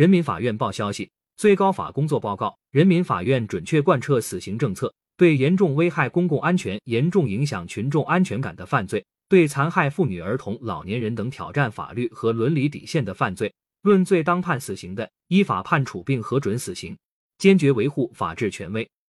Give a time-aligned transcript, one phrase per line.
[0.00, 13.52] 人民法院报消息最高法工作报告人民法院准确贯彻死刑政策对严重危害公共安全严重影响群众安全感的犯罪对残害妇女儿童老年人等挑战法律和伦理底线的犯罪
[13.82, 16.96] 论罪当判死刑的依法判处并核准死刑
[17.36, 18.88] 坚决维护法治权威。